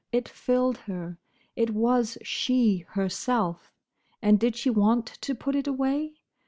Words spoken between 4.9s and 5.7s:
to put it